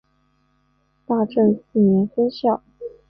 [1.05, 2.63] 大正四年分校。